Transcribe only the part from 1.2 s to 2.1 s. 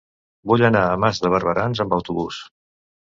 de Barberans amb